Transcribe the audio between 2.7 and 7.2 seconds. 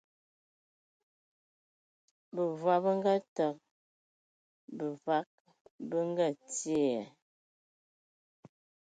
be ngaateg, bevag be ngaatie ai.